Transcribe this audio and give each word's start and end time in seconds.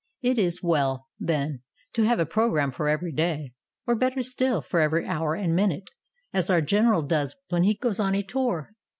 It 0.23 0.39
is 0.39 0.63
well, 0.63 1.09
then, 1.19 1.61
to 1.93 2.01
have 2.01 2.17
a 2.19 2.25
pro 2.25 2.49
gram 2.49 2.71
for 2.71 2.89
every 2.89 3.11
day, 3.11 3.51
or, 3.85 3.93
better 3.93 4.23
still, 4.23 4.59
for 4.59 4.79
every 4.79 5.05
hour 5.05 5.35
and 5.35 5.55
minute, 5.55 5.91
as 6.33 6.49
our 6.49 6.59
General 6.61 7.03
does 7.03 7.35
when 7.49 7.65
he 7.65 7.75
goes 7.75 7.99
on 7.99 8.15
a 8.15 8.23
tour. 8.23 8.71